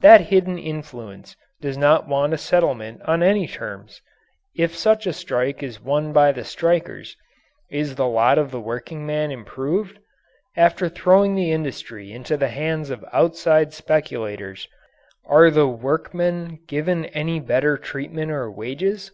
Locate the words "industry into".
11.52-12.38